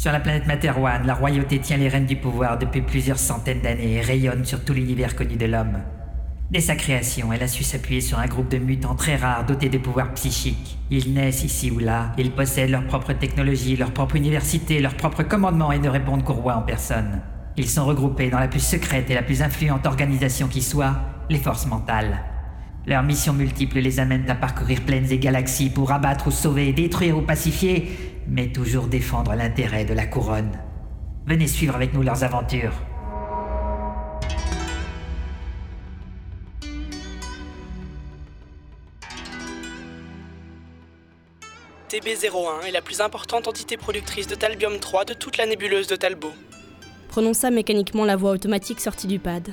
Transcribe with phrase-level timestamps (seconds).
[0.00, 3.96] Sur la planète Materwan, la royauté tient les rênes du pouvoir depuis plusieurs centaines d'années
[3.96, 5.76] et rayonne sur tout l'univers connu de l'homme.
[6.50, 9.68] Dès sa création, elle a su s'appuyer sur un groupe de mutants très rares dotés
[9.68, 10.78] de pouvoirs psychiques.
[10.90, 15.22] Ils naissent ici ou là, ils possèdent leur propre technologie, leur propre université, leur propre
[15.22, 17.20] commandement et ne répondent qu'au roi en personne.
[17.58, 20.96] Ils sont regroupés dans la plus secrète et la plus influente organisation qui soit,
[21.28, 22.22] les forces mentales.
[22.86, 27.18] Leurs missions multiples les amènent à parcourir plaines et galaxies pour abattre ou sauver, détruire
[27.18, 30.58] ou pacifier, mais toujours défendre l'intérêt de la couronne.
[31.26, 32.72] Venez suivre avec nous leurs aventures.
[41.90, 45.96] TB01 est la plus importante entité productrice de Talbium 3 de toute la nébuleuse de
[45.96, 46.32] Talbot.
[47.08, 49.52] Prononça mécaniquement la voix automatique sortie du pad.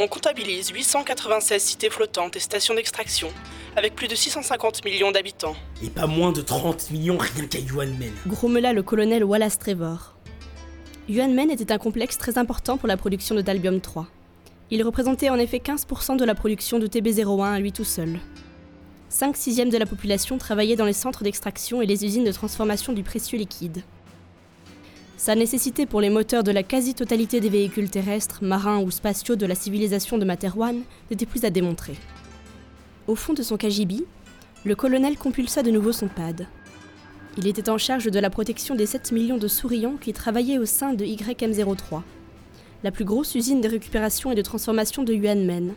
[0.00, 3.28] On comptabilise 896 cités flottantes et stations d'extraction,
[3.76, 5.54] avec plus de 650 millions d'habitants.
[5.84, 8.12] Et pas moins de 30 millions rien qu'à Yuanmen.
[8.26, 10.16] Grommela le colonel Wallace Trevor.
[11.08, 14.08] Yuanmen était un complexe très important pour la production de Talbium 3.
[14.72, 18.18] Il représentait en effet 15% de la production de TB01 à lui tout seul.
[19.10, 22.94] 5 sixièmes de la population travaillait dans les centres d'extraction et les usines de transformation
[22.94, 23.84] du précieux liquide.
[25.16, 29.46] Sa nécessité pour les moteurs de la quasi-totalité des véhicules terrestres, marins ou spatiaux de
[29.46, 31.94] la civilisation de Materwan n'était plus à démontrer.
[33.06, 34.04] Au fond de son KGB,
[34.64, 36.46] le colonel compulsa de nouveau son pad.
[37.36, 40.66] Il était en charge de la protection des 7 millions de souriants qui travaillaient au
[40.66, 42.02] sein de YM03,
[42.82, 45.74] la plus grosse usine de récupération et de transformation de Yuanmen,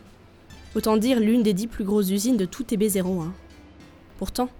[0.74, 3.30] Autant dire l'une des dix plus grosses usines de tout TB01.
[4.18, 4.50] Pourtant,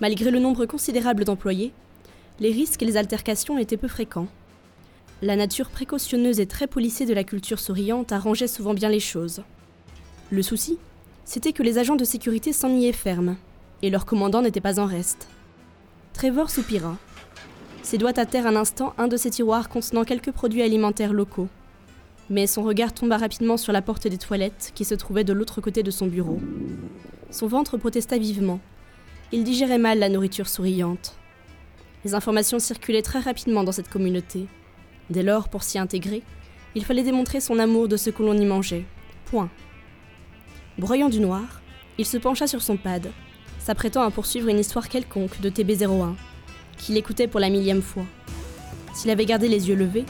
[0.00, 1.72] malgré le nombre considérable d'employés,
[2.40, 4.28] les risques et les altercations étaient peu fréquents.
[5.22, 9.42] La nature précautionneuse et très polissée de la culture souriante arrangeait souvent bien les choses.
[10.30, 10.78] Le souci,
[11.24, 13.36] c'était que les agents de sécurité s'en niaient ferme,
[13.82, 15.28] et leur commandant n'était pas en reste.
[16.12, 16.96] Trevor soupira.
[17.82, 21.48] Ses doigts tâtèrent un instant un de ses tiroirs contenant quelques produits alimentaires locaux
[22.28, 25.60] mais son regard tomba rapidement sur la porte des toilettes qui se trouvait de l'autre
[25.60, 26.40] côté de son bureau.
[27.30, 28.60] Son ventre protesta vivement.
[29.32, 31.16] Il digérait mal la nourriture souriante.
[32.06, 34.46] Les informations circulaient très rapidement dans cette communauté.
[35.10, 36.22] Dès lors, pour s'y intégrer,
[36.76, 38.84] il fallait démontrer son amour de ce que l'on y mangeait.
[39.24, 39.50] Point.
[40.78, 41.62] Broyant du noir,
[41.98, 43.10] il se pencha sur son pad,
[43.58, 46.14] s'apprêtant à poursuivre une histoire quelconque de TB01,
[46.78, 48.06] qu'il écoutait pour la millième fois.
[48.94, 50.04] S'il avait gardé les yeux levés,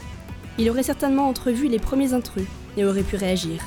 [0.59, 2.45] il aurait certainement entrevu les premiers intrus
[2.77, 3.65] et aurait pu réagir.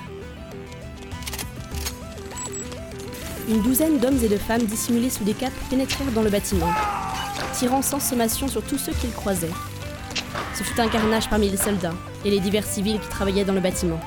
[3.49, 6.71] Une douzaine d'hommes et de femmes dissimulés sous des capes pénétrèrent dans le bâtiment,
[7.53, 9.51] tirant sans sommation sur tous ceux qu'ils croisaient.
[10.55, 11.95] Ce fut un carnage parmi les soldats
[12.25, 14.01] et les divers civils qui travaillaient dans le bâtiment.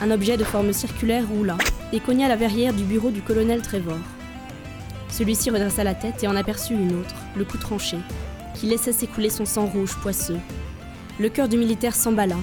[0.00, 1.56] Un objet de forme circulaire roula
[1.92, 3.98] et cogna la verrière du bureau du colonel Trevor.
[5.10, 7.98] Celui-ci redressa la tête et en aperçut une autre, le cou tranché,
[8.54, 10.38] qui laissait s'écouler son sang rouge poisseux
[11.18, 12.36] le cœur du militaire s'emballa,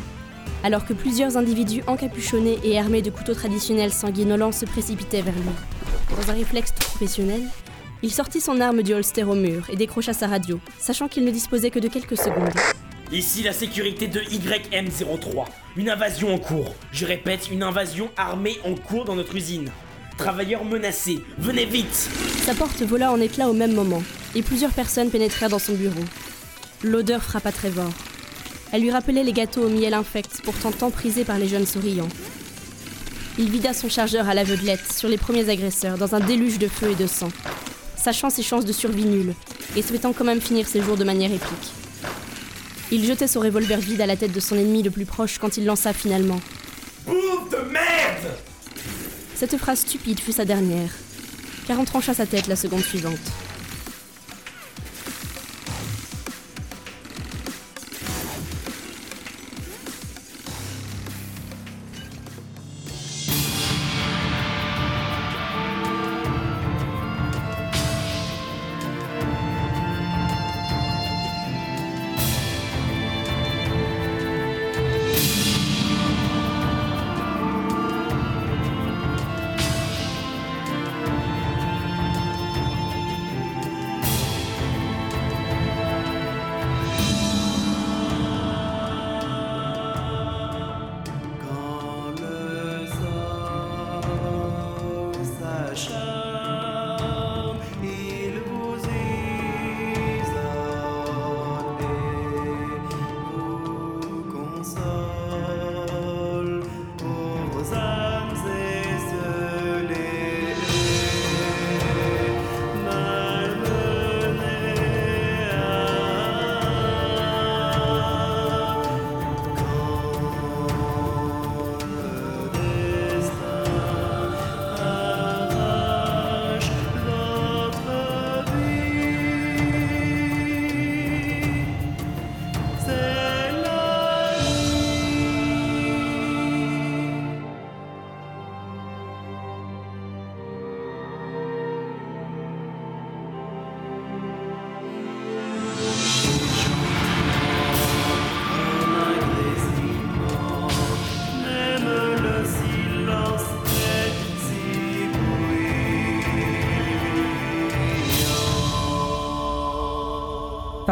[0.63, 5.43] alors que plusieurs individus encapuchonnés et armés de couteaux traditionnels sanguinolents se précipitaient vers lui.
[6.15, 7.41] Dans un réflexe professionnel,
[8.03, 11.31] il sortit son arme du holster au mur et décrocha sa radio, sachant qu'il ne
[11.31, 12.53] disposait que de quelques secondes.
[13.11, 15.45] Ici la sécurité de YM03.
[15.77, 16.75] Une invasion en cours.
[16.91, 19.69] Je répète, une invasion armée en cours dans notre usine.
[20.17, 22.09] Travailleurs menacés, venez vite
[22.45, 24.01] Sa porte vola en éclats au même moment,
[24.33, 26.03] et plusieurs personnes pénétrèrent dans son bureau.
[26.83, 27.91] L'odeur frappa Trevor.
[28.71, 32.09] Elle lui rappelait les gâteaux au miel infect, pourtant tant prisés par les jeunes souriants.
[33.37, 36.91] Il vida son chargeur à l'aveuglette sur les premiers agresseurs dans un déluge de feu
[36.91, 37.29] et de sang,
[38.05, 39.33] sachant ses chances de survie nulles
[39.75, 41.71] et souhaitant quand même finir ses jours de manière épique.
[42.91, 45.57] Il jetait son revolver vide à la tête de son ennemi le plus proche quand
[45.57, 46.39] il lança finalement.
[47.07, 48.37] De merde
[49.35, 50.91] Cette phrase stupide fut sa dernière,
[51.67, 53.44] car on trancha sa tête la seconde suivante.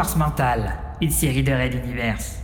[0.04, 2.40] Force Mentale, une série de Red Universe.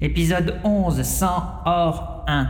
[0.00, 1.26] Épisode 11, 100
[1.64, 2.48] hors 1.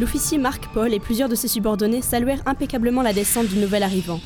[0.00, 4.18] L'officier Marc Paul et plusieurs de ses subordonnés saluèrent impeccablement la descente du nouvel arrivant.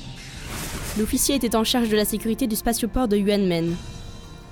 [0.97, 3.75] L'officier était en charge de la sécurité du spatioport de Yuanmen.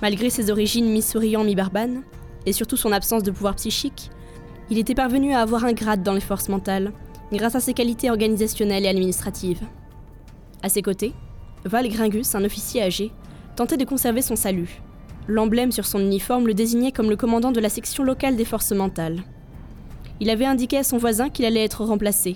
[0.01, 2.03] Malgré ses origines mi-souriant, mi-barbane,
[2.45, 4.09] et surtout son absence de pouvoir psychique,
[4.69, 6.91] il était parvenu à avoir un grade dans les forces mentales,
[7.31, 9.61] grâce à ses qualités organisationnelles et administratives.
[10.61, 11.13] À ses côtés,
[11.63, 13.11] Val Gringus, un officier âgé,
[13.55, 14.81] tentait de conserver son salut.
[15.29, 18.73] L'emblème sur son uniforme le désignait comme le commandant de la section locale des forces
[18.73, 19.23] mentales.
[20.19, 22.35] Il avait indiqué à son voisin qu'il allait être remplacé,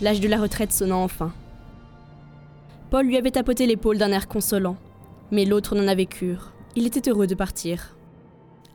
[0.00, 1.34] l'âge de la retraite sonnant enfin.
[2.92, 4.76] Paul lui avait tapoté l'épaule d'un air consolant,
[5.30, 6.52] mais l'autre n'en avait cure.
[6.76, 7.96] Il était heureux de partir.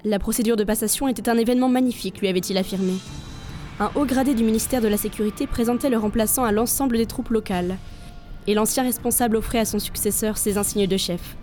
[0.03, 2.93] La procédure de passation était un événement magnifique, lui avait-il affirmé.
[3.79, 7.29] Un haut gradé du ministère de la Sécurité présentait le remplaçant à l'ensemble des troupes
[7.29, 7.77] locales,
[8.47, 11.37] et l'ancien responsable offrait à son successeur ses insignes de chef.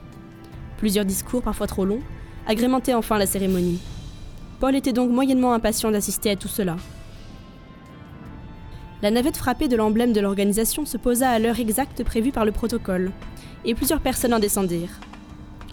[0.77, 2.03] Plusieurs discours, parfois trop longs,
[2.49, 3.79] agrémentaient enfin la cérémonie.
[4.59, 6.75] Paul était donc moyennement impatient d'assister à tout cela.
[9.05, 12.53] La navette frappée de l'emblème de l'organisation se posa à l'heure exacte prévue par le
[12.53, 13.13] protocole,
[13.67, 14.99] et plusieurs personnes en descendirent.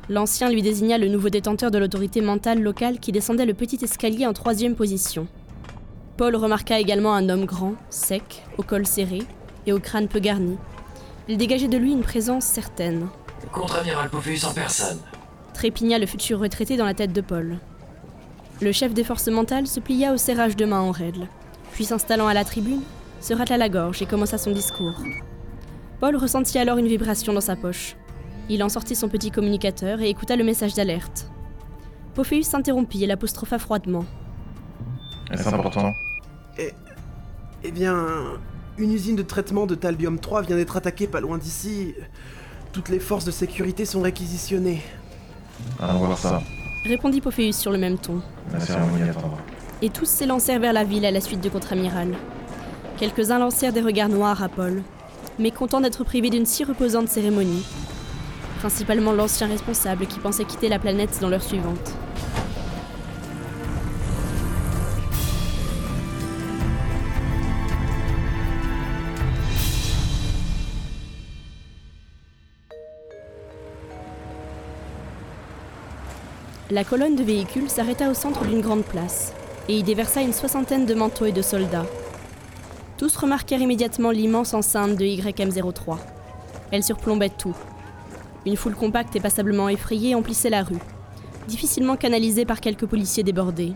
[0.10, 4.28] L'ancien lui désigna le nouveau détenteur de l'autorité mentale locale qui descendait le petit escalier
[4.28, 5.28] en troisième position.
[6.18, 9.20] Paul remarqua également un homme grand, sec, au col serré
[9.66, 10.58] et au crâne peu garni.
[11.30, 13.08] Il dégageait de lui une présence certaine.
[13.54, 15.00] Contre-amiral Pophéus en personne.
[15.54, 17.60] Trépigna le futur retraité dans la tête de Paul.
[18.60, 21.30] Le chef des forces mentales se plia au serrage de main en règle,
[21.72, 22.82] puis s'installant à la tribune,
[23.22, 25.00] se rata la gorge et commença son discours.
[26.00, 27.96] Paul ressentit alors une vibration dans sa poche.
[28.50, 31.30] Il en sortit son petit communicateur et écouta le message d'alerte.
[32.16, 34.04] Pophéus s'interrompit et l'apostropha froidement.
[35.32, 35.94] Est-ce important
[36.58, 36.72] Eh,
[37.64, 37.96] eh bien,
[38.78, 41.94] une usine de traitement de Talbium 3 vient d'être attaquée pas loin d'ici.
[42.74, 44.82] Toutes les forces de sécurité sont réquisitionnées.
[45.80, 46.42] Allons voir ça.
[46.84, 48.22] Répondit Pophéus sur le même ton.
[48.52, 49.38] La cérémonie attendra.
[49.84, 52.16] Et tous s'élancèrent vers la ville à la suite du contre-amiral.
[53.02, 54.84] Quelques-uns lancèrent des regards noirs à Paul,
[55.40, 57.66] mais contents d'être privés d'une si reposante cérémonie.
[58.60, 61.96] Principalement l'ancien responsable qui pensait quitter la planète dans l'heure suivante.
[76.70, 79.34] La colonne de véhicules s'arrêta au centre d'une grande place
[79.68, 81.88] et y déversa une soixantaine de manteaux et de soldats.
[83.02, 85.98] Tous remarquèrent immédiatement l'immense enceinte de YM03.
[86.70, 87.56] Elle surplombait tout.
[88.46, 90.78] Une foule compacte et passablement effrayée emplissait la rue,
[91.48, 93.74] difficilement canalisée par quelques policiers débordés.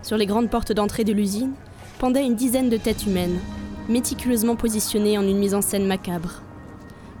[0.00, 1.52] Sur les grandes portes d'entrée de l'usine
[1.98, 3.38] pendaient une dizaine de têtes humaines,
[3.90, 6.40] méticuleusement positionnées en une mise en scène macabre.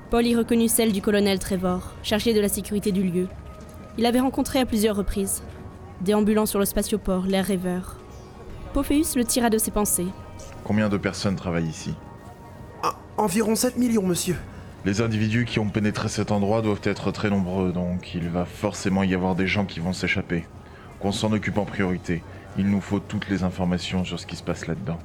[0.08, 3.28] Paul y reconnut celle du colonel Trevor, chargé de la sécurité du lieu.
[3.98, 5.42] Il l'avait rencontré à plusieurs reprises,
[6.00, 7.98] déambulant sur le spatioport, l'air rêveur.
[8.72, 10.06] Pophéus le tira de ses pensées.
[10.64, 11.94] Combien de personnes travaillent ici
[12.82, 14.36] Ah, environ 7 millions, monsieur.
[14.84, 19.02] Les individus qui ont pénétré cet endroit doivent être très nombreux, donc il va forcément
[19.02, 20.46] y avoir des gens qui vont s'échapper.
[21.00, 22.22] Qu'on s'en occupe en priorité.
[22.56, 24.98] Il nous faut toutes les informations sur ce qui se passe là-dedans.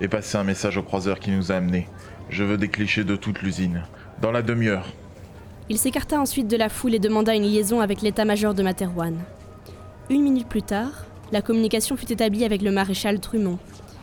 [0.00, 1.88] Et passer un message au croiseur qui nous a amenés.
[2.30, 3.82] Je veux des clichés de toute l'usine.
[4.20, 4.86] Dans la demi-heure.
[5.68, 9.16] Il s'écarta ensuite de la foule et demanda une liaison avec l'état-major de Materwan.
[10.08, 13.58] Une minute plus tard, la communication fut établie avec le maréchal Trumont,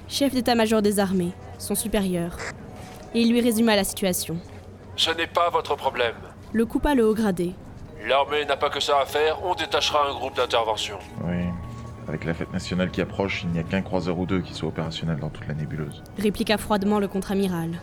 [0.08, 2.38] chef d'état-major des armées, son supérieur.
[3.14, 4.38] Et il lui résuma la situation.
[4.96, 6.16] Ce n'est pas votre problème.
[6.54, 7.54] Le coupa le haut gradé.
[8.08, 10.98] L'armée n'a pas que ça à faire, on détachera un groupe d'intervention.
[11.26, 11.44] Oui.
[12.08, 14.70] Avec la fête nationale qui approche, il n'y a qu'un croiseur ou deux qui soit
[14.70, 16.04] opérationnel dans toute la nébuleuse.
[16.18, 17.82] Répliqua froidement le contre-amiral.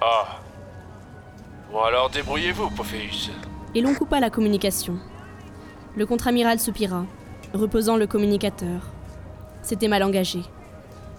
[0.00, 0.40] Ah.
[1.70, 3.30] Bon alors débrouillez-vous, Pophéus.
[3.74, 4.96] Et l'on coupa la communication.
[5.96, 7.04] Le contre-amiral soupira,
[7.54, 8.80] reposant le communicateur.
[9.62, 10.40] C'était mal engagé.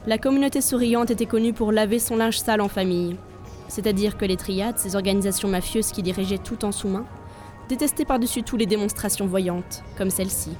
[0.05, 3.15] La communauté souriante était connue pour laver son linge sale en famille.
[3.69, 7.05] C'est-à-dire que les triades, ces organisations mafieuses qui dirigeaient tout en sous-main,
[7.69, 10.57] détestaient par-dessus tout les démonstrations voyantes, comme celle-ci.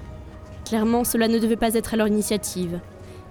[0.63, 2.79] Clairement, cela ne devait pas être à leur initiative,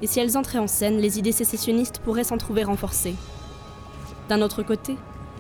[0.03, 3.15] et si elles entraient en scène, les idées sécessionnistes pourraient s'en trouver renforcées.
[4.29, 4.97] D'un autre côté,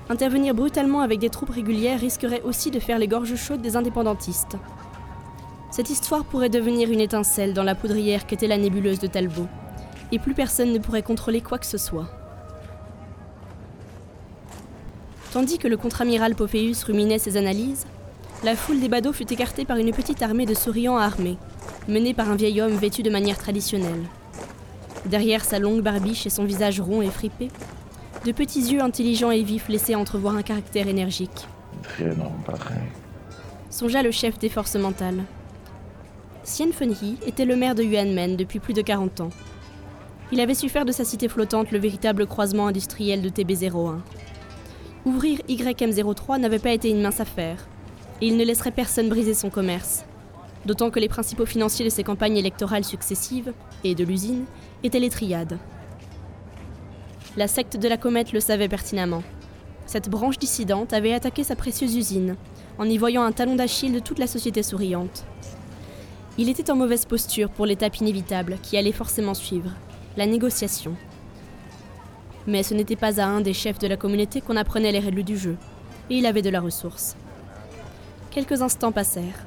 [0.08, 4.56] intervenir brutalement avec des troupes régulières risquerait aussi de faire les gorges chaudes des indépendantistes.
[5.70, 9.48] Cette histoire pourrait devenir une étincelle dans la poudrière qu'était la nébuleuse de Talbot,
[10.12, 12.08] et plus personne ne pourrait contrôler quoi que ce soit.
[15.32, 17.86] Tandis que le contre-amiral Pophéus ruminait ses analyses,
[18.44, 21.38] La foule des badauds fut écartée par une petite armée de souriants armés,
[21.86, 24.02] menée par un vieil homme vêtu de manière traditionnelle.
[25.06, 27.48] Derrière sa longue barbiche et son visage rond et fripé,
[28.24, 31.46] de petits yeux intelligents et vifs laissaient entrevoir un caractère énergique.
[33.70, 35.22] Songea le chef des forces mentales.
[36.42, 39.30] Sien Fenhi était le maire de Yuanmen depuis plus de 40 ans.
[40.32, 43.98] Il avait su faire de sa cité flottante le véritable croisement industriel de TB01.
[45.04, 47.68] Ouvrir YM03 n'avait pas été une mince affaire,
[48.22, 50.06] et il ne laisserait personne briser son commerce.
[50.64, 53.52] D'autant que les principaux financiers de ses campagnes électorales successives,
[53.84, 54.46] et de l'usine,
[54.82, 55.58] étaient les triades.
[57.36, 59.22] La secte de la comète le savait pertinemment.
[59.84, 62.36] Cette branche dissidente avait attaqué sa précieuse usine,
[62.78, 65.26] en y voyant un talon d'Achille de toute la société souriante.
[66.38, 69.72] Il était en mauvaise posture pour l'étape inévitable qui allait forcément suivre,
[70.16, 70.94] la négociation.
[72.46, 75.22] Mais ce n'était pas à un des chefs de la communauté qu'on apprenait les règles
[75.22, 75.56] du jeu,
[76.10, 77.16] et il avait de la ressource.
[78.30, 79.46] Quelques instants passèrent,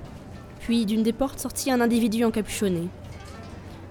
[0.59, 2.87] puis d'une des portes sortit un individu encapuchonné.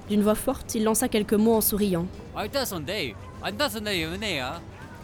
[0.09, 2.07] D'une voix forte, il lança quelques mots en souriant.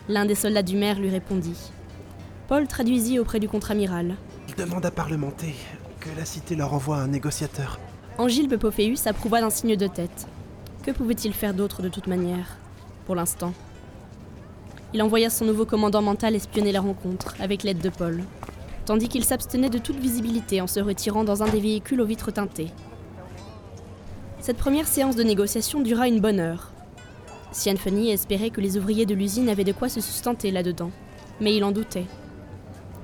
[0.09, 1.71] L'un des soldats du maire lui répondit.
[2.49, 4.17] Paul traduisit auprès du contre-amiral.
[4.49, 5.55] Il demande à parlementer
[6.01, 7.79] que la cité leur envoie un négociateur.
[8.19, 10.27] Angilbe Pophéus approuva d'un signe de tête.
[10.83, 12.57] Que pouvait-il faire d'autre de toute manière,
[13.05, 13.53] pour l'instant?
[14.95, 18.25] Il envoya son nouveau commandant mental espionner la rencontre, avec l'aide de Paul,
[18.87, 22.33] tandis qu'il s'abstenait de toute visibilité en se retirant dans un des véhicules aux vitres
[22.33, 22.71] teintées.
[24.41, 26.73] Cette première séance de négociation dura une bonne heure.
[27.53, 30.91] Sian Funny espérait que les ouvriers de l'usine avaient de quoi se sustenter là-dedans,
[31.43, 32.07] mais il en doutait.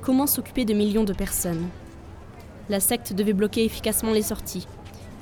[0.00, 1.68] Comment s'occuper de millions de personnes?
[2.70, 4.66] La secte devait bloquer efficacement les sorties,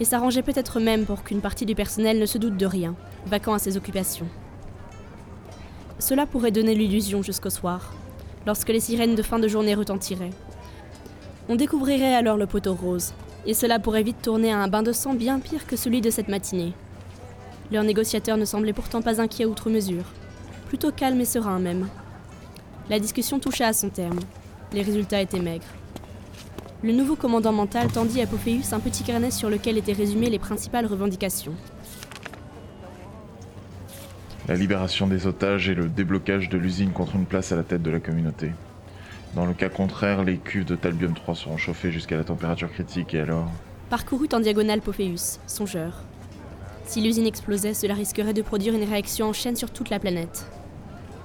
[0.01, 2.95] et s'arrangeait peut-être même pour qu'une partie du personnel ne se doute de rien,
[3.27, 4.27] vacant à ses occupations.
[5.99, 7.95] Cela pourrait donner l'illusion jusqu'au soir,
[8.47, 10.33] lorsque les sirènes de fin de journée retentiraient.
[11.49, 13.15] On découvrirait alors le poteau rose,
[13.47, 16.11] et cela pourrait vite tourner à un bain de sang bien pire que celui de
[16.11, 16.73] cette matinée.
[17.71, 20.05] Leur négociateur ne semblait pourtant pas inquiet outre mesure,
[20.69, 21.89] plutôt calme et serein même.
[22.91, 24.21] La discussion toucha à son terme.
[24.73, 25.65] Les résultats étaient maigres.
[26.85, 30.39] Le nouveau commandant mental tendit à Pophéus un petit carnet sur lequel étaient résumées les
[30.39, 31.55] principales revendications.
[34.49, 37.83] La libération des otages et le déblocage de l'usine contre une place à la tête
[37.83, 38.51] de la communauté.
[39.35, 43.15] Dans le cas contraire, les cuves de Talbium 3 seront chauffées jusqu'à la température critique
[43.15, 43.51] et alors...
[43.89, 46.03] Parcourut en diagonale Pophéus, songeur.
[46.85, 50.45] Si l'usine explosait, cela risquerait de produire une réaction en chaîne sur toute la planète.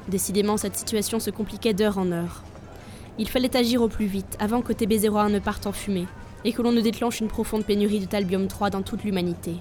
[0.07, 2.43] Décidément, cette situation se compliquait d'heure en heure.
[3.19, 6.07] Il fallait agir au plus vite, avant que TB01 ne parte en fumée,
[6.45, 9.55] et que l'on ne déclenche une profonde pénurie de Talbium 3 dans toute l'humanité.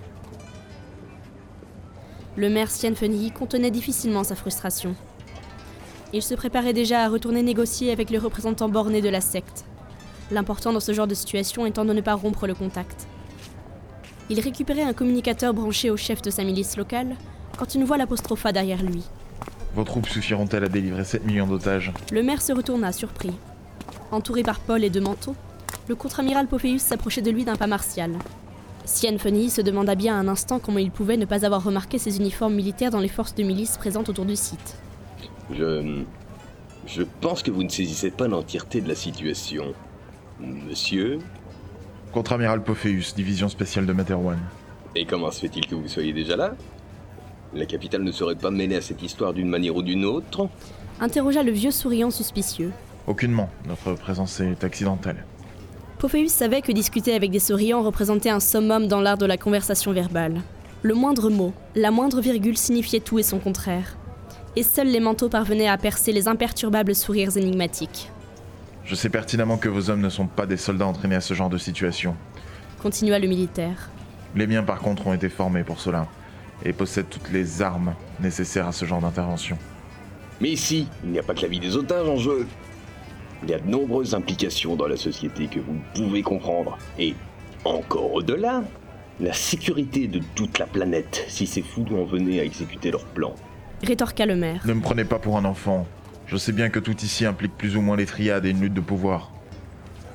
[2.36, 4.94] Le maire Sian Fenhi contenait difficilement sa frustration.
[6.12, 9.64] Il se préparait déjà à retourner négocier avec les représentants bornés de la secte.
[10.30, 13.08] L'important dans ce genre de situation étant de ne pas rompre le contact.
[14.30, 17.16] Il récupérait un communicateur branché au chef de sa milice locale
[17.58, 19.02] quand une voix l'apostropha derrière lui.
[19.74, 21.92] Vos troupes suffiront-elles à délivrer 7 millions d'otages?
[22.12, 23.32] Le maire se retourna, surpris.
[24.10, 25.36] Entouré par Paul et deux manteaux,
[25.88, 28.12] le contre-amiral Pophéus s'approchait de lui d'un pas martial.
[28.84, 32.16] Sien Funny se demanda bien un instant comment il pouvait ne pas avoir remarqué ces
[32.16, 34.76] uniformes militaires dans les forces de milice présentes autour du site.
[35.54, 36.02] Je.
[36.86, 39.74] Je pense que vous ne saisissez pas l'entièreté de la situation.
[40.40, 41.18] Monsieur
[42.12, 44.38] Contre-amiral Pophéus, division spéciale de Materwan.
[44.96, 46.54] Et comment se fait-il que vous soyez déjà là?
[47.52, 50.48] La capitale ne serait pas mêlée à cette histoire d'une manière ou d'une autre?
[50.98, 52.72] Interrogea le vieux souriant suspicieux.
[53.08, 55.24] Aucunement, notre présence est accidentelle.
[55.98, 59.92] Pophéus savait que discuter avec des souriants représentait un summum dans l'art de la conversation
[59.92, 60.42] verbale.
[60.82, 63.96] Le moindre mot, la moindre virgule signifiait tout et son contraire.
[64.56, 68.10] Et seuls les manteaux parvenaient à percer les imperturbables sourires énigmatiques.
[68.84, 71.48] Je sais pertinemment que vos hommes ne sont pas des soldats entraînés à ce genre
[71.48, 72.14] de situation.
[72.82, 73.88] Continua le militaire.
[74.36, 76.08] Les miens par contre ont été formés pour cela,
[76.62, 79.56] et possèdent toutes les armes nécessaires à ce genre d'intervention.
[80.42, 82.46] Mais ici, il n'y a pas que la vie des otages en jeu.
[83.42, 86.76] Il y a de nombreuses implications dans la société que vous pouvez comprendre.
[86.98, 87.14] Et
[87.64, 88.62] encore au-delà,
[89.20, 93.34] la sécurité de toute la planète si ces fous en venaient à exécuter leur plan.
[93.82, 94.62] Rétorqua le maire.
[94.66, 95.86] Ne me prenez pas pour un enfant.
[96.26, 98.74] Je sais bien que tout ici implique plus ou moins les triades et une lutte
[98.74, 99.32] de pouvoir.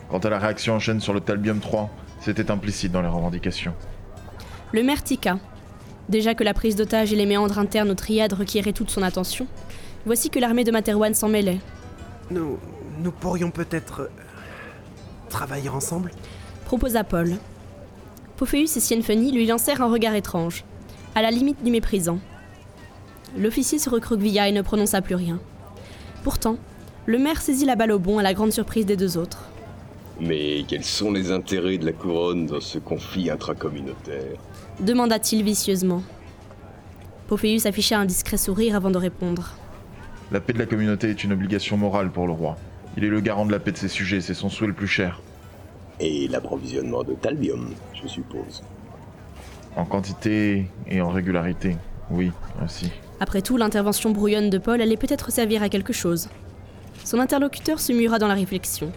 [0.10, 1.90] Quant à la réaction en chaîne sur le Talbium 3,
[2.20, 3.74] c'était implicite dans les revendications.
[4.74, 5.40] Le maire tiqua.
[6.10, 9.48] Déjà que la prise d'otage et les méandres internes aux triades requieraient toute son attention,
[10.06, 11.60] voici que l'armée de Materwan s'en mêlait.
[12.30, 12.60] Nous,
[13.00, 14.08] nous pourrions peut-être euh,
[15.30, 16.12] travailler ensemble
[16.74, 17.36] proposa Paul.
[18.36, 20.64] Pophéus et Sienfeny lui lancèrent un regard étrange,
[21.14, 22.18] à la limite du méprisant.
[23.38, 25.40] L'officier se recroquevilla et ne prononça plus rien.
[26.24, 26.58] Pourtant,
[27.06, 29.50] le maire saisit la balle au bon à la grande surprise des deux autres.
[30.20, 34.40] Mais quels sont les intérêts de la couronne dans ce conflit intracommunautaire?
[34.80, 36.02] demanda-t-il vicieusement.
[37.28, 39.54] Pophéus afficha un discret sourire avant de répondre.
[40.32, 42.58] La paix de la communauté est une obligation morale pour le roi.
[42.98, 44.88] Il est le garant de la paix de ses sujets, c'est son souhait le plus
[44.88, 45.22] cher.
[46.00, 48.64] Et l'approvisionnement de Talbium, je suppose.
[49.76, 51.76] En quantité et en régularité,
[52.12, 52.32] oui,
[52.64, 52.92] aussi.
[53.20, 56.30] Après tout, l'intervention brouillonne de Paul allait peut-être servir à quelque chose.
[57.04, 58.92] Son interlocuteur se mura dans la réflexion.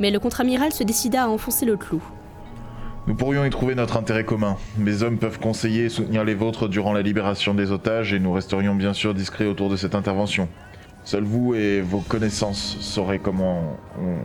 [0.00, 2.02] Mais le contre-amiral se décida à enfoncer le clou.
[3.06, 4.56] Nous pourrions y trouver notre intérêt commun.
[4.76, 8.32] Mes hommes peuvent conseiller et soutenir les vôtres durant la libération des otages et nous
[8.32, 10.48] resterions bien sûr discrets autour de cette intervention.
[11.04, 14.18] Seuls vous et vos connaissances saurez comment ont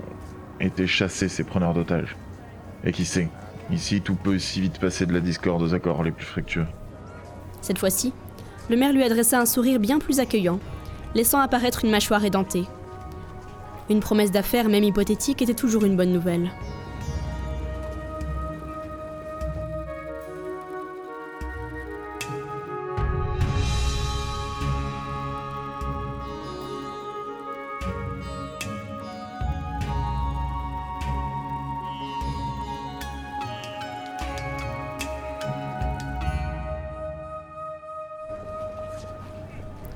[0.59, 2.15] été chassés ces preneurs d'otages.
[2.83, 3.29] Et qui sait,
[3.71, 6.67] ici tout peut si vite passer de la discorde aux accords les plus fructueux.
[7.61, 8.13] Cette fois-ci,
[8.69, 10.59] le maire lui adressa un sourire bien plus accueillant,
[11.15, 12.65] laissant apparaître une mâchoire édentée.
[13.89, 16.49] Une promesse d'affaires, même hypothétique, était toujours une bonne nouvelle.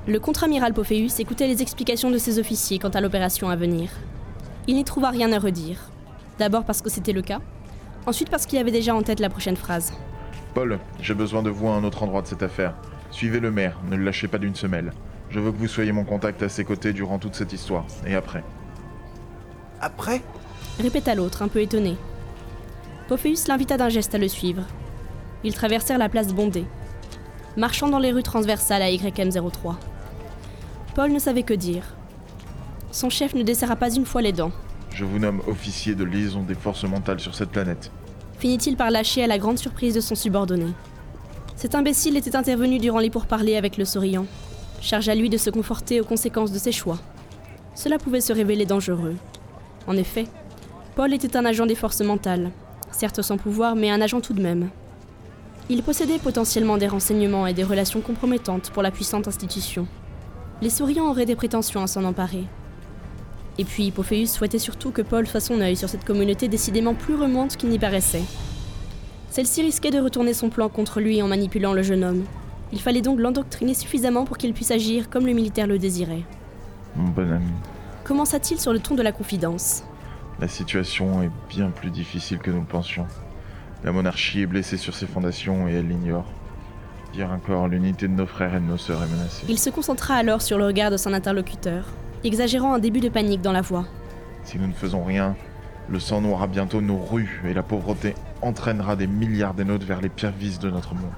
[0.06, 3.90] Le contre-amiral Pophéus écoutait les explications de ses officiers quant à l'opération à venir.
[4.66, 5.78] Il n'y trouva rien à redire.
[6.38, 7.40] D'abord parce que c'était le cas,
[8.06, 9.92] ensuite parce qu'il avait déjà en tête la prochaine phrase.
[10.54, 12.74] Paul, j'ai besoin de vous à un autre endroit de cette affaire.
[13.10, 14.92] Suivez le maire, ne le lâchez pas d'une semelle.
[15.28, 18.14] Je veux que vous soyez mon contact à ses côtés durant toute cette histoire, et
[18.14, 18.42] après.
[19.82, 20.22] Après
[20.80, 21.96] Répéta l'autre, un peu étonné.
[23.06, 24.62] Pophéus l'invita d'un geste à le suivre.
[25.44, 26.64] Ils traversèrent la place bondée,
[27.56, 29.74] marchant dans les rues transversales à YM03.
[31.00, 31.84] Paul ne savait que dire.
[32.92, 34.52] Son chef ne desserra pas une fois les dents.
[34.92, 37.90] Je vous nomme officier de liaison des forces mentales sur cette planète.
[38.38, 40.66] Finit-il par lâcher à la grande surprise de son subordonné.
[41.56, 44.26] Cet imbécile était intervenu durant les pourparlers avec le souriant.
[44.82, 46.98] Charge à lui de se conforter aux conséquences de ses choix.
[47.74, 49.16] Cela pouvait se révéler dangereux.
[49.86, 50.26] En effet,
[50.96, 52.50] Paul était un agent des forces mentales,
[52.92, 54.68] certes sans pouvoir, mais un agent tout de même.
[55.70, 59.88] Il possédait potentiellement des renseignements et des relations compromettantes pour la puissante institution.
[60.62, 62.44] Les souriants auraient des prétentions à s'en emparer.
[63.58, 67.14] Et puis, Pophéus souhaitait surtout que Paul soit son œil sur cette communauté décidément plus
[67.14, 68.22] remonte qu'il n'y paraissait.
[69.30, 72.24] Celle-ci risquait de retourner son plan contre lui en manipulant le jeune homme.
[72.72, 76.22] Il fallait donc l'endoctriner suffisamment pour qu'il puisse agir comme le militaire le désirait.
[76.96, 77.50] Mon bon ami,
[78.04, 79.84] Commença-t-il sur le ton de la confidence.
[80.40, 83.06] la situation est bien plus difficile que nous le pensions.
[83.84, 86.24] La monarchie est blessée sur ses fondations et elle l'ignore.
[87.12, 89.44] Pire encore, l'unité de nos frères et de nos sœurs est menacée.
[89.48, 91.84] Il se concentra alors sur le regard de son interlocuteur,
[92.22, 93.84] exagérant un début de panique dans la voix.
[94.44, 95.34] Si nous ne faisons rien,
[95.88, 100.00] le sang noiera bientôt nos rues et la pauvreté entraînera des milliards des nôtres vers
[100.00, 101.10] les pires vices de notre monde.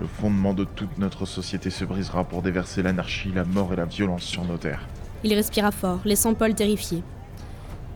[0.00, 3.84] Le fondement de toute notre société se brisera pour déverser l'anarchie, la mort et la
[3.84, 4.88] violence sur nos terres.
[5.22, 7.04] Il respira fort, laissant Paul terrifié.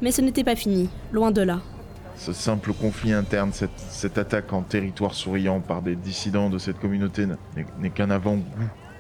[0.01, 1.59] Mais ce n'était pas fini, loin de là.
[2.19, 6.79] Ce simple conflit interne, cette, cette attaque en territoire souriant par des dissidents de cette
[6.79, 8.45] communauté n'est n'est qu'un avant-goût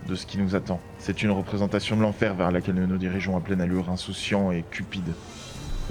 [0.06, 0.80] de ce qui nous attend.
[0.98, 4.64] C'est une représentation de l'enfer vers laquelle nous nous dirigeons à pleine allure, insouciant et
[4.70, 5.12] cupide.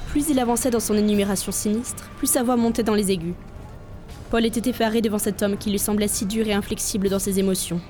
[0.07, 3.35] Plus il avançait dans son énumération sinistre, plus sa voix montait dans les aigus.
[4.31, 7.39] Paul était effaré devant cet homme qui lui semblait si dur et inflexible dans ses
[7.39, 7.81] émotions.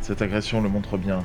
[0.00, 1.24] Cette agression le montre bien.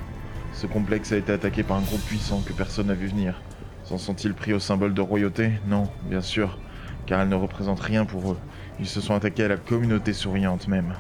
[0.54, 3.40] Ce complexe a été attaqué par un groupe puissant que personne n'a vu venir.
[3.84, 5.52] S'en sont-ils pris au symbole de royauté?
[5.68, 6.58] Non, bien sûr,
[7.06, 8.38] car elle ne représente rien pour eux.
[8.80, 10.94] Ils se sont attaqués à la communauté souriante même.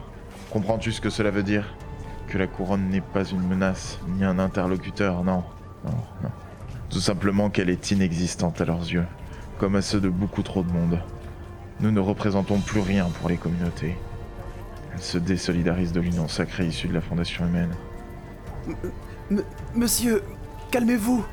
[0.51, 1.75] Comprends-tu ce que cela veut dire?
[2.27, 5.43] Que la couronne n'est pas une menace, ni un interlocuteur, non,
[5.85, 5.91] non,
[6.23, 6.29] non.
[6.89, 9.05] Tout simplement qu'elle est inexistante à leurs yeux,
[9.59, 10.99] comme à ceux de beaucoup trop de monde.
[11.79, 13.97] Nous ne représentons plus rien pour les communautés.
[14.93, 17.71] Elles se désolidarisent de l'union sacrée issue de la fondation humaine.
[19.31, 19.41] M-
[19.73, 20.21] Monsieur,
[20.69, 21.25] calmez-vous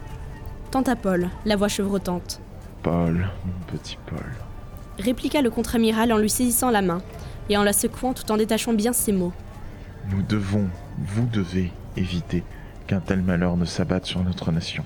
[0.71, 2.41] Tenta Paul, la voix chevrotante.
[2.83, 4.25] Paul, mon petit Paul.
[4.99, 7.01] Répliqua le contre-amiral en lui saisissant la main
[7.49, 9.33] et en la secouant tout en détachant bien ses mots.
[10.11, 12.43] Nous devons, vous devez éviter
[12.87, 14.85] qu'un tel malheur ne s'abatte sur notre nation.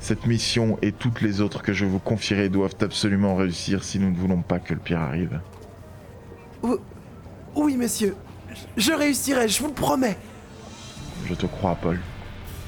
[0.00, 4.10] Cette mission et toutes les autres que je vous confierai doivent absolument réussir si nous
[4.10, 5.40] ne voulons pas que le pire arrive.
[6.62, 6.78] Ou-
[7.56, 8.14] Oui, messieurs.
[8.76, 10.16] Je réussirai, je vous le promets.
[11.26, 11.98] Je te crois, Paul.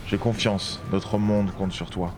[0.09, 2.13] J'ai confiance, notre monde compte sur toi.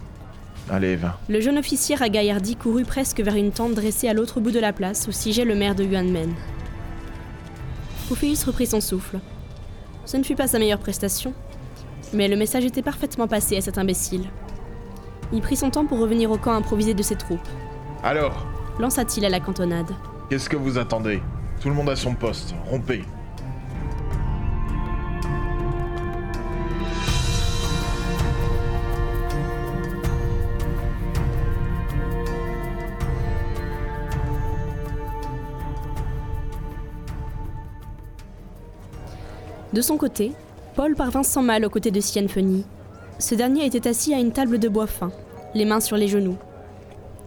[0.73, 1.19] Allez, va.
[1.29, 4.73] Le jeune officier ragaillardi courut presque vers une tente dressée à l'autre bout de la
[4.73, 6.33] place où siégeait le maire de Yuanmen.
[8.09, 9.19] Pophéus reprit son souffle.
[10.07, 11.35] Ce ne fut pas sa meilleure prestation,
[12.15, 14.31] mais le message était parfaitement passé à cet imbécile.
[15.35, 17.47] Il prit son temps pour revenir au camp improvisé de ses troupes.
[18.03, 18.47] Alors,
[18.81, 19.91] lança-t-il à la cantonade.
[20.31, 21.21] Qu'est-ce que vous attendez?
[21.61, 23.03] Tout le monde à son poste, rompez.
[39.73, 40.33] De son côté,
[40.77, 42.65] Paul parvint sans mal aux côtés de Sienfeni.
[43.19, 45.11] Ce dernier était assis à une table de bois fin,
[45.55, 46.37] les mains sur les genoux.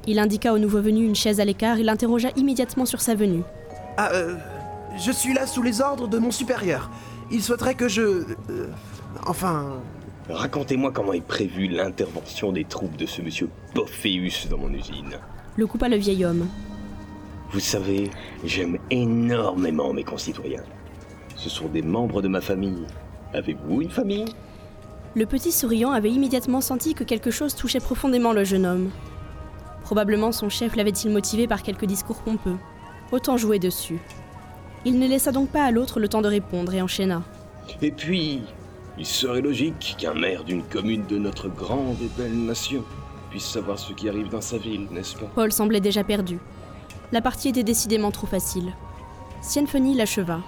[0.08, 3.41] Il indiqua au nouveau venu une chaise à l'écart et l'interrogea immédiatement sur sa venue.
[3.97, 4.36] Ah, euh,
[4.97, 6.91] je suis là sous les ordres de mon supérieur.
[7.31, 8.01] Il souhaiterait que je...
[8.01, 8.67] euh,
[9.25, 9.81] enfin...
[10.27, 15.19] Racontez-moi comment est prévue l'intervention des troupes de ce monsieur Pophéus dans mon usine.
[15.55, 16.47] Le coupa le vieil homme.
[17.51, 18.10] Vous savez,
[18.43, 20.63] j'aime énormément mes concitoyens.
[21.36, 22.86] Ce sont des membres de ma famille.
[23.34, 24.26] Avez-vous une famille?
[25.15, 28.89] Le petit souriant avait immédiatement senti que quelque chose touchait profondément le jeune homme.
[29.84, 32.58] Probablement son chef l'avait-il motivé par quelques discours pompeux.
[33.12, 34.00] Autant jouer dessus.
[34.84, 37.24] Il ne laissa donc pas à l'autre le temps de répondre et enchaîna.
[37.82, 38.41] Et puis,
[38.98, 42.84] il serait logique qu'un maire d'une commune de notre grande et belle nation
[43.30, 45.26] puisse savoir ce qui arrive dans sa ville, n'est-ce pas?
[45.36, 46.39] Paul semblait déjà perdu.
[47.12, 48.74] La partie était décidément trop facile.
[49.41, 50.39] Sienfeni l'acheva.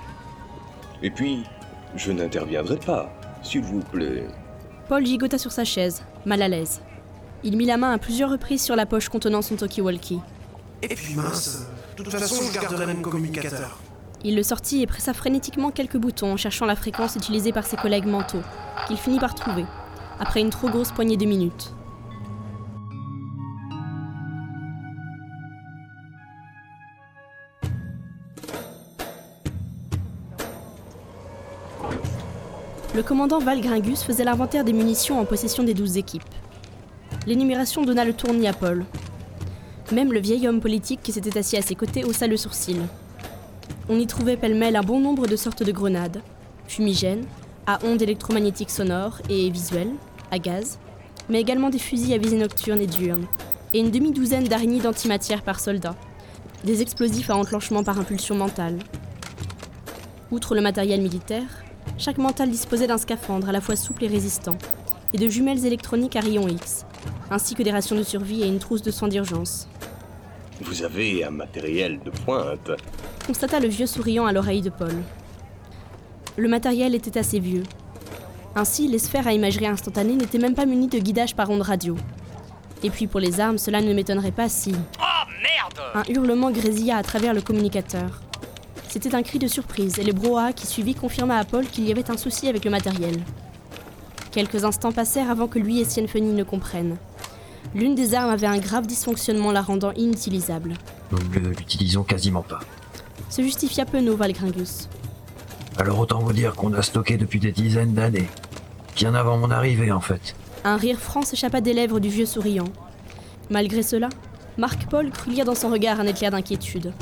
[1.04, 1.44] Et puis,
[1.96, 4.28] je n'interviendrai pas, s'il vous plaît.
[4.88, 6.82] Paul gigota sur sa chaise, mal à l'aise.
[7.44, 10.20] Il mit la main à plusieurs reprises sur la poche contenant son talkie-walkie.
[10.82, 13.80] Et puis mince, de toute façon, je garderai mon communicateur.
[14.24, 17.78] Il le sortit et pressa frénétiquement quelques boutons en cherchant la fréquence utilisée par ses
[17.78, 18.42] collègues mentaux,
[18.88, 19.66] qu'il finit par trouver,
[20.20, 21.74] après une trop grosse poignée de minutes.
[32.98, 36.24] Le commandant Valgringus faisait l'inventaire des munitions en possession des douze équipes.
[37.28, 38.86] L'énumération donna le tournis à Paul.
[39.92, 42.82] Même le vieil homme politique qui s'était assis à ses côtés haussa le sourcil.
[43.88, 46.24] On y trouvait pêle-mêle un bon nombre de sortes de grenades,
[46.68, 47.28] fumigènes,
[47.68, 49.94] à ondes électromagnétiques sonores et visuelles,
[50.32, 50.80] à gaz,
[51.30, 53.28] mais également des fusils à visée nocturne et diurne,
[53.76, 55.94] et une demi-douzaine d'araignées d'antimatière par soldat,
[56.64, 58.80] des explosifs à enclenchement par impulsion mentale.
[60.32, 61.64] Outre le matériel militaire,
[61.98, 64.58] chaque mental disposait d'un scaphandre à la fois souple et résistant,
[65.14, 66.86] et de jumelles électroniques à rayons X,
[67.32, 69.68] ainsi que des rations de survie et une trousse de soins d'urgence,
[70.62, 72.72] Vous avez un matériel de pointe.
[73.26, 74.96] constata le vieux souriant à l'oreille de Paul.
[76.36, 77.64] Le matériel était assez vieux.
[78.56, 81.96] Ainsi, les sphères à imagerie instantanée n'étaient même pas munies de guidage par ondes radio.
[82.84, 84.74] Et puis pour les armes, cela ne m'étonnerait pas si...
[85.94, 88.22] Un hurlement grésilla à travers le communicateur.
[88.90, 91.92] C'était un cri de surprise et le brouhaha qui suivit confirma à Paul qu'il y
[91.92, 93.22] avait un souci avec le matériel.
[94.32, 96.98] Quelques instants passèrent avant que lui et Sienfeni ne comprennent.
[97.76, 100.74] L'une des armes avait un grave dysfonctionnement la rendant inutilisable.
[101.12, 102.60] Nous ne l'utilisons quasiment pas.
[103.30, 104.88] Se justifia penaud Valgringus.
[105.78, 108.28] Alors autant vous dire qu'on a stocké depuis des dizaines d'années.
[108.96, 110.36] Bien avant mon arrivée en fait.
[110.64, 112.66] Un rire franc s'échappa des lèvres du vieux souriant.
[113.50, 114.10] Malgré cela,
[114.58, 116.94] Marc Paul crut lire dans son regard un éclair d'inquiétude.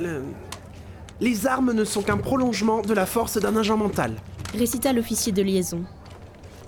[0.00, 0.22] Le-
[1.20, 4.12] Les armes ne sont qu'un prolongement de la force d'un agent mental.
[4.54, 5.82] Récita l'officier de liaison.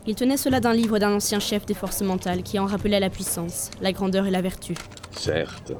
[0.08, 3.10] Il tenait cela d'un livre d'un ancien chef des forces mentales qui en rappelait la
[3.10, 4.74] puissance, la grandeur et la vertu.
[5.12, 5.72] Certes,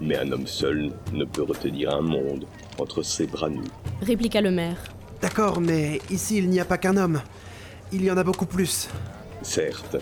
[0.00, 2.44] mais un homme seul ne peut retenir un monde
[2.78, 3.70] entre ses bras nus.
[4.02, 4.78] Répliqua le maire.
[5.20, 7.20] D'accord, mais ici il n'y a pas qu'un homme.
[7.92, 8.88] Il y en a beaucoup plus.
[9.42, 9.96] Certes,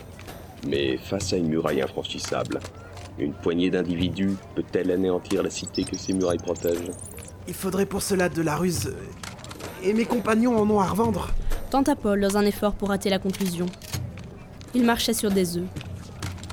[0.67, 2.61] mais face à une muraille infranchissable,
[3.19, 6.93] une poignée d'individus peut-elle anéantir la cité que ces murailles protègent?
[7.51, 8.95] Il faudrait pour cela de la ruse.
[9.83, 11.31] Et mes compagnons en ont à revendre.
[11.71, 13.67] Tenta Paul dans un effort pour rater la conclusion.
[14.73, 15.67] Il marchait sur des œufs.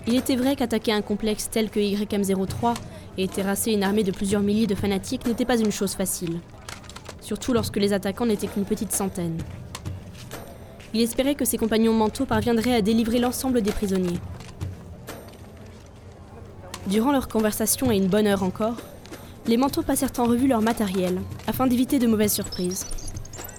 [0.08, 2.74] Il était vrai qu'attaquer un complexe tel que YM03
[3.20, 6.40] et terrasser une armée de plusieurs milliers de fanatiques n'était pas une chose facile.
[7.22, 9.38] Surtout lorsque les attaquants n'étaient qu'une petite centaine.
[10.96, 14.20] Il espérait que ses compagnons mentaux parviendraient à délivrer l'ensemble des prisonniers.
[16.88, 18.78] Durant leur conversation et une bonne heure encore,
[19.48, 22.86] les manteaux passèrent en revue leur matériel, afin d'éviter de mauvaises surprises.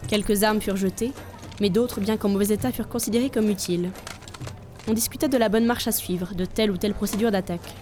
[0.06, 1.12] Quelques armes furent jetées,
[1.60, 3.90] mais d'autres, bien qu'en mauvais état, furent considérées comme utiles.
[4.86, 7.74] On discuta de la bonne marche à suivre, de telle ou telle procédure d'attaque.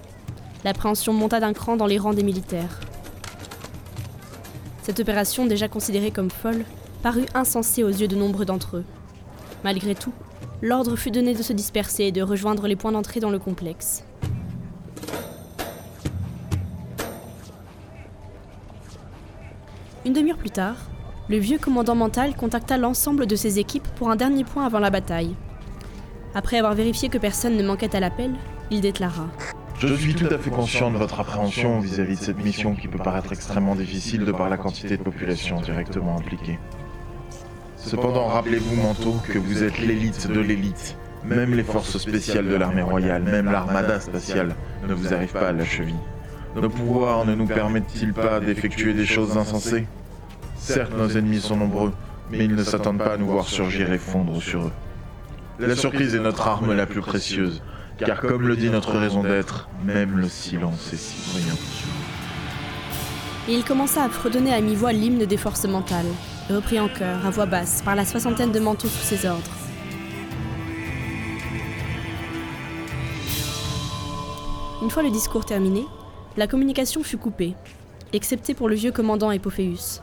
[0.65, 2.81] L'appréhension monta d'un cran dans les rangs des militaires.
[4.83, 6.65] Cette opération, déjà considérée comme folle,
[7.03, 8.85] parut insensée aux yeux de nombreux d'entre eux.
[9.65, 10.13] Malgré tout,
[10.63, 14.05] l'ordre fut donné de se disperser et de rejoindre les points d'entrée dans le complexe.
[20.07, 20.77] Une demi-heure plus tard,
[21.29, 24.91] le vieux commandant mental contacta l'ensemble de ses équipes pour un dernier point avant la
[24.91, 25.35] bataille.
[26.33, 28.31] Après avoir vérifié que personne ne manquait à l'appel,
[28.71, 29.27] il déclara
[29.81, 33.03] Je suis tout à fait conscient de votre appréhension vis-à-vis de cette mission qui peut
[33.03, 36.61] paraître extrêmement difficile de par la quantité de population directement impliquée.
[37.77, 40.97] Cependant, rappelez-vous, Manteau, que vous êtes l'élite de l'élite.
[41.25, 44.55] Même les forces spéciales de l'armée royale, même l'armada spatiale,
[44.87, 45.99] ne vous arrivent pas à la cheville.
[46.57, 49.87] Nos pouvoirs ne nous permettent-ils pas d'effectuer des choses insensées?
[50.57, 51.93] Certes, nos ennemis sont nombreux,
[52.31, 54.73] mais ils ne s'attendent pas à nous voir surgir et fondre sur eux.
[55.59, 57.63] La surprise est notre arme la plus précieuse,
[57.99, 61.59] car comme le dit notre raison d'être, même le silence est si bruyant.
[63.49, 66.07] Et il commença à fredonner à mi-voix l'hymne des forces mentales,
[66.49, 69.43] repris en chœur, à voix basse, par la soixantaine de manteaux sous ses ordres.
[74.83, 75.87] Une fois le discours terminé,
[76.37, 77.55] la communication fut coupée,
[78.13, 80.03] excepté pour le vieux commandant Epophéus.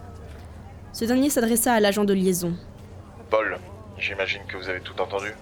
[0.91, 2.54] Ce dernier s'adressa à l'agent de liaison.
[3.30, 3.58] Paul,
[3.98, 5.34] j'imagine que vous avez tout entendu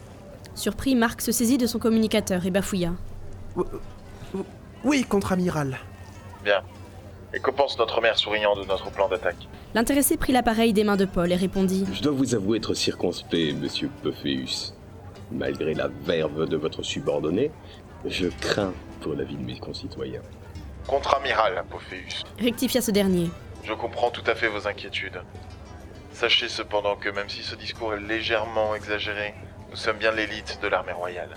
[0.55, 2.93] Surpris, Marc se saisit de son communicateur et bafouilla.
[4.83, 5.77] Oui, contre-amiral.
[6.43, 6.61] Bien.
[7.33, 9.47] Et que pense notre mère souriant de notre plan d'attaque?
[9.73, 13.55] L'intéressé prit l'appareil des mains de Paul et répondit Je dois vous avouer être circonspect,
[13.55, 14.73] monsieur Pophéus.
[15.31, 17.51] Malgré la verve de votre subordonné,
[18.05, 20.21] je crains pour la vie de mes concitoyens.
[20.87, 22.23] Contre-amiral, Pophéus.
[22.39, 23.29] Rectifia ce dernier.
[23.63, 25.21] Je comprends tout à fait vos inquiétudes.
[26.13, 29.33] Sachez cependant que même si ce discours est légèrement exagéré,
[29.69, 31.29] nous sommes bien l'élite de l'armée royale.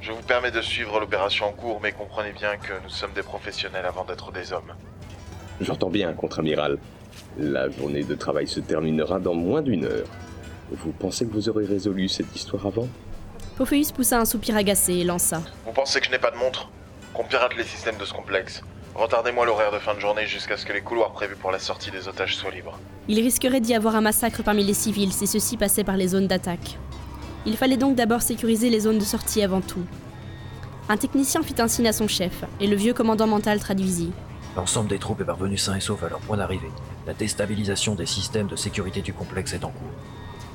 [0.00, 3.22] Je vous permets de suivre l'opération en cours, mais comprenez bien que nous sommes des
[3.22, 4.74] professionnels avant d'être des hommes.
[5.60, 6.78] J'entends bien, contre-amiral.
[7.36, 10.06] La journée de travail se terminera dans moins d'une heure.
[10.70, 12.88] Vous pensez que vous aurez résolu cette histoire avant?
[13.56, 15.42] Pophéus poussa un soupir agacé et lança.
[15.64, 16.68] Vous pensez que je n'ai pas de montre?
[17.18, 18.62] Qu'on pirate les systèmes de ce complexe
[18.94, 21.90] Retardez-moi l'horaire de fin de journée jusqu'à ce que les couloirs prévus pour la sortie
[21.90, 22.78] des otages soient libres.
[23.08, 26.28] Il risquerait d'y avoir un massacre parmi les civils si ceux-ci passaient par les zones
[26.28, 26.78] d'attaque.
[27.44, 29.84] Il fallait donc d'abord sécuriser les zones de sortie avant tout.
[30.88, 34.12] Un technicien fit un signe à son chef, et le vieux commandant mental traduisit.
[34.54, 36.70] L'ensemble des troupes est parvenu sain et sauf à leur point d'arrivée.
[37.08, 39.90] La déstabilisation des systèmes de sécurité du complexe est en cours.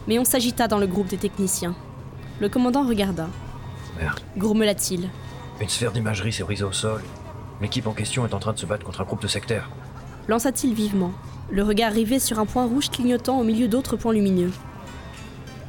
[0.08, 1.76] Mais on s'agita dans le groupe des techniciens.
[2.40, 3.28] Le commandant regarda.
[4.00, 4.22] Merde.
[4.38, 5.10] Grommela-t-il.
[5.62, 7.02] Une sphère d'imagerie s'est brisée au sol.
[7.62, 9.70] L'équipe en question est en train de se battre contre un groupe de sectaires.
[10.28, 11.12] Lança-t-il vivement,
[11.52, 14.52] le regard rivé sur un point rouge clignotant au milieu d'autres points lumineux.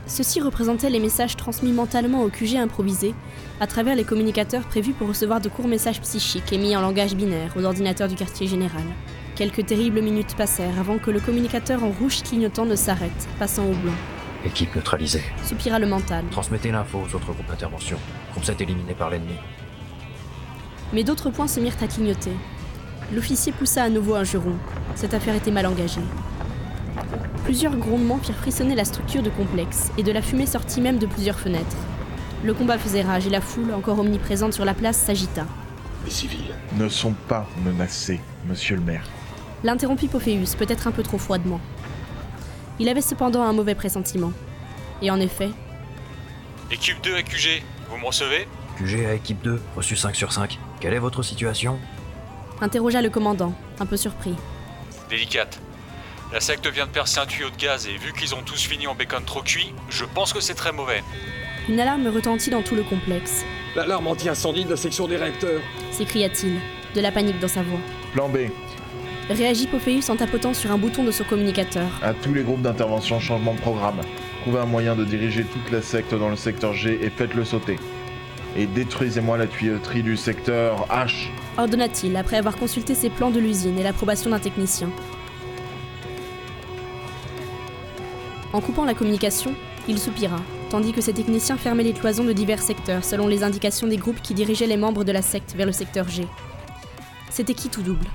[0.07, 3.15] Ceux-ci représentaient les messages transmis mentalement au QG improvisé
[3.61, 7.53] à travers les communicateurs prévus pour recevoir de courts messages psychiques émis en langage binaire
[7.57, 8.85] aux ordinateurs du quartier général.
[9.35, 13.73] Quelques terribles minutes passèrent avant que le communicateur en rouge clignotant ne s'arrête, passant au
[13.73, 13.95] blanc.
[14.45, 15.23] Équipe neutralisée.
[15.43, 16.25] Soupira le mental.
[16.31, 17.97] Transmettez l'info aux autres groupes d'intervention.
[18.33, 19.35] Groupe 7 éliminé par l'ennemi.
[20.95, 22.31] Mais d'autres points se mirent à clignoter.
[23.13, 24.55] L'officier poussa à nouveau un juron.
[24.95, 26.01] Cette affaire était mal engagée.
[27.45, 31.07] Plusieurs grondements firent frissonner la structure de complexe, et de la fumée sortit même de
[31.07, 31.77] plusieurs fenêtres.
[32.45, 35.47] Le combat faisait rage et la foule, encore omniprésente sur la place, s'agita.
[36.05, 36.55] Les civils.
[36.77, 39.05] Ne sont pas menacés, monsieur le maire.
[39.65, 41.61] L'interrompit Pophéus, peut-être un peu trop froidement.
[42.79, 44.33] Il avait cependant un mauvais pressentiment.
[45.03, 45.51] Et en effet,
[46.71, 48.47] Équipe 2 à QG, vous me recevez?
[48.79, 50.59] QG à équipe 2, reçu 5 sur 5.
[50.81, 51.79] Quelle est votre situation?
[52.61, 54.35] Interrogea le commandant, un peu surpris.
[55.09, 55.61] Délicate.
[56.33, 58.87] La secte vient de percer un tuyau de gaz et vu qu'ils ont tous fini
[58.87, 61.03] en bacon trop cuit, je pense que c'est très mauvais.
[61.69, 63.45] Une alarme retentit dans tout le complexe,
[63.77, 65.61] L'alarme anti-incendie de la section des réacteurs.
[65.91, 66.55] s'écria-t-il,
[66.95, 67.81] de la panique dans sa voix.
[68.13, 68.39] Plan B.
[69.31, 71.87] Réagit Pophéus en tapotant sur un bouton de son communicateur.
[72.03, 74.01] À tous les groupes d'intervention, changement de programme.
[74.43, 77.79] Trouvez un moyen de diriger toute la secte dans le secteur G et faites-le sauter.
[78.57, 81.29] Et détruisez-moi la tuyauterie du secteur H.
[81.59, 84.89] Ordonna-t-il après avoir consulté ses plans de l'usine et l'approbation d'un technicien.
[88.53, 89.53] En coupant la communication,
[89.89, 90.41] il soupira,
[90.71, 94.23] tandis que ses techniciens fermaient les cloisons de divers secteurs selon les indications des groupes
[94.23, 96.27] qui dirigeaient les membres de la secte vers le secteur G.
[97.31, 98.07] C'était qui tout double?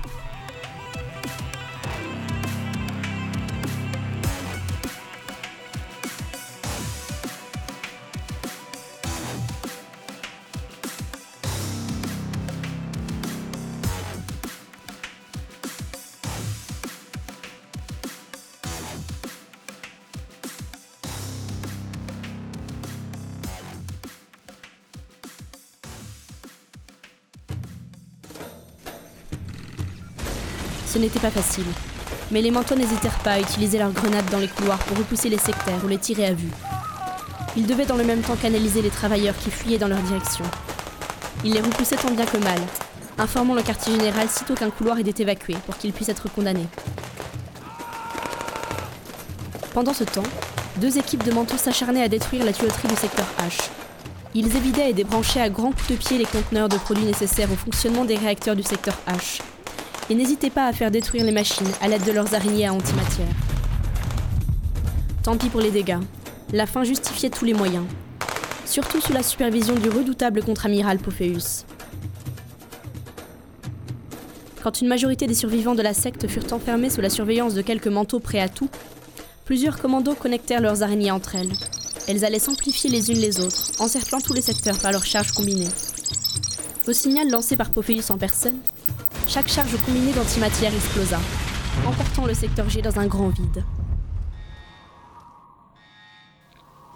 [30.92, 31.66] Ce n'était pas facile,
[32.32, 35.38] mais les manteaux n'hésitèrent pas à utiliser leurs grenades dans les couloirs pour repousser les
[35.38, 36.50] sectaires ou les tirer à vue.
[37.56, 40.44] Ils devaient dans le même temps canaliser les travailleurs qui fuyaient dans leur direction.
[41.44, 42.58] Ils les repoussaient tant bien que mal,
[43.18, 46.66] informant le quartier général sitôt qu'un couloir était évacué pour qu'ils puissent être condamnés.
[49.72, 50.24] Pendant ce temps,
[50.78, 53.70] deux équipes de manteaux s'acharnaient à détruire la tuyauterie du secteur H.
[54.34, 57.56] Ils évidaient et débranchaient à grands coups de pied les conteneurs de produits nécessaires au
[57.56, 59.40] fonctionnement des réacteurs du secteur H.
[60.10, 63.28] Et n'hésitaient pas à faire détruire les machines à l'aide de leurs araignées à antimatière.
[65.22, 66.00] Tant pis pour les dégâts.
[66.52, 67.84] La fin justifiait tous les moyens.
[68.66, 71.64] Surtout sous la supervision du redoutable contre-amiral Pophéus.
[74.62, 77.86] Quand une majorité des survivants de la secte furent enfermés sous la surveillance de quelques
[77.86, 78.68] manteaux prêts à tout,
[79.44, 81.52] plusieurs commandos connectèrent leurs araignées entre elles.
[82.08, 85.68] Elles allaient s'amplifier les unes les autres, encerclant tous les secteurs par leurs charges combinées.
[86.88, 88.58] Au signal lancé par Pophéus en personne,
[89.30, 91.20] chaque charge combinée d'antimatière explosa,
[91.86, 93.64] emportant le secteur G dans un grand vide.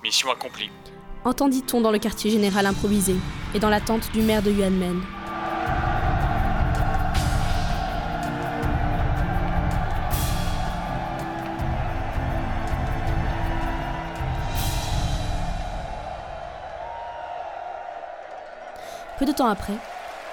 [0.03, 0.68] Mission accomplie.
[1.25, 3.14] Entendit-on dans le quartier général improvisé
[3.55, 5.01] et dans l'attente du maire de Yuanmen.
[19.20, 19.75] Peu de temps après,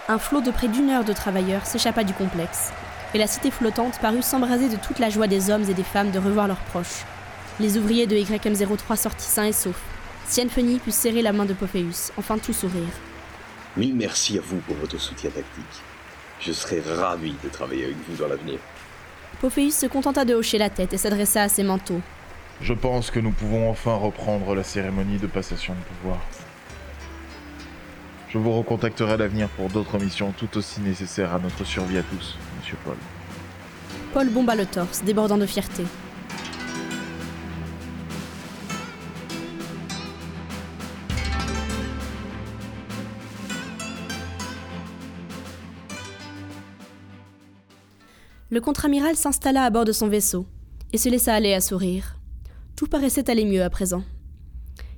[0.07, 2.71] un flot de près d'une heure de travailleurs s'échappa du complexe,
[3.13, 6.11] et la cité flottante parut s'embraser de toute la joie des hommes et des femmes
[6.11, 7.05] de revoir leurs proches.
[7.59, 9.81] Les ouvriers de YM03 sortis sains et saufs.
[10.27, 12.93] Sienfeni put serrer la main de Pophéus, enfin tout sourire.
[13.77, 15.81] Mille merci à vous pour votre soutien tactique.
[16.39, 18.59] Je serai ravi de travailler avec vous dans l'avenir.
[19.39, 22.01] Pophéus se contenta de hocher la tête et s'adressa à ses manteaux.
[22.61, 26.19] Je pense que nous pouvons enfin reprendre la cérémonie de passation de pouvoir.
[28.33, 32.03] Je vous recontacterai à l'avenir pour d'autres missions tout aussi nécessaires à notre survie à
[32.03, 32.95] tous, monsieur Paul.
[34.13, 35.83] Paul bomba le torse, débordant de fierté.
[48.49, 50.45] Le contre-amiral s'installa à bord de son vaisseau
[50.93, 52.15] et se laissa aller à sourire.
[52.77, 54.03] Tout paraissait aller mieux à présent.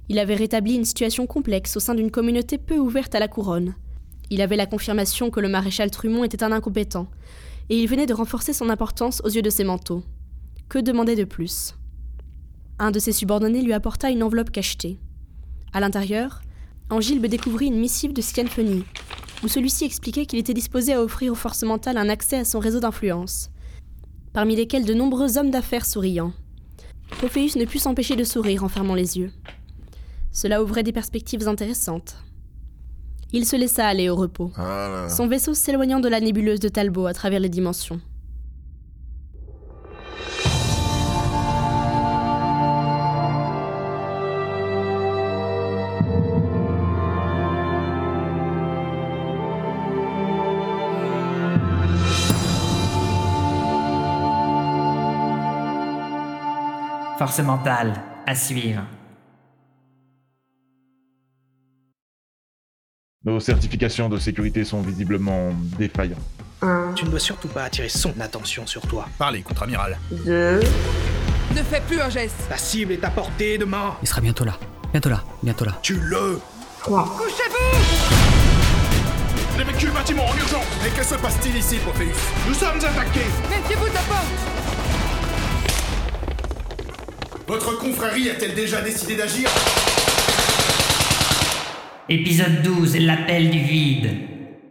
[0.10, 3.76] Il avait rétabli une situation complexe au sein d'une communauté peu ouverte à la couronne.
[4.30, 7.08] Il avait la confirmation que le maréchal Trumont était un incompétent,
[7.70, 10.04] et il venait de renforcer son importance aux yeux de ses manteaux.
[10.70, 11.76] Que demander de plus?
[12.80, 15.00] Un de ses subordonnés lui apporta une enveloppe cachetée.
[15.72, 16.42] À l'intérieur,
[16.90, 18.84] Angilbe découvrit une missive de Scanphony,
[19.44, 22.60] où celui-ci expliquait qu'il était disposé à offrir aux forces mentales un accès à son
[22.60, 23.50] réseau d'influence,
[24.34, 26.34] parmi lesquels de nombreux hommes d'affaires souriants.
[27.22, 29.32] Pophéus ne put s'empêcher de sourire en fermant les yeux.
[30.34, 32.16] Cela ouvrait des perspectives intéressantes.
[33.32, 34.52] Il se laissa aller au repos,
[35.10, 38.02] son vaisseau s'éloignant de la nébuleuse de Talbot à travers les dimensions.
[57.18, 57.94] Force mentale,
[58.28, 58.84] à suivre.
[63.26, 66.20] Nos certifications de sécurité sont visiblement défaillantes.
[66.96, 69.08] Tu ne dois surtout pas attirer son attention sur toi.
[69.18, 69.98] Parlez, contre-amiral.
[70.12, 70.60] Ne
[71.70, 73.96] fais plus un geste La cible est à portée de main.
[74.02, 74.58] Il sera bientôt là.
[74.92, 75.24] Bientôt là.
[75.42, 75.80] Bientôt là.
[75.82, 76.42] Tu le
[76.84, 77.78] Couchez-vous
[79.62, 82.10] Évacue le bâtiment en urgence Et que se passe-t-il ici, Pophéus?
[82.46, 84.28] Nous sommes attaqués Méfiez-vous de la porte
[87.48, 89.50] Votre confrérie a-t-elle déjà décidé d'agir?
[92.10, 94.33] Épisode 12, l'appel du vide.